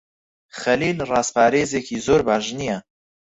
خەلیل 0.59 0.97
ڕازپارێزێکی 1.09 1.97
زۆر 2.05 2.21
باش 2.27 2.45
نییە. 2.59 2.77